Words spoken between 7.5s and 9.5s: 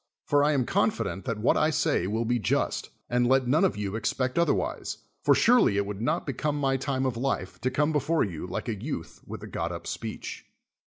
to come before you like a youth with a